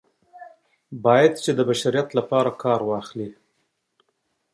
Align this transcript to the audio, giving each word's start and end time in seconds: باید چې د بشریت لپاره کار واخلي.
باید 1.05 1.33
چې 1.43 1.51
د 1.57 1.59
بشریت 1.69 2.09
لپاره 2.17 2.51
کار 2.63 2.79
واخلي. 2.89 3.29